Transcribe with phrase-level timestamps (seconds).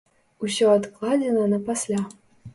[0.47, 2.01] Усё адкладзена на пасля.